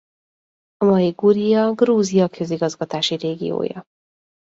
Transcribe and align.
A 0.77 0.85
mai 0.85 1.09
Guria 1.13 1.73
Grúzia 1.73 2.27
közigazgatási 2.29 3.15
régiója. 3.15 3.83